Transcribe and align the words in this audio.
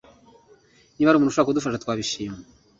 Niba 0.93 1.07
hari 1.09 1.17
umuntu 1.17 1.31
ushobora 1.33 1.47
kudufasha, 1.49 1.81
twabishima. 1.83 2.37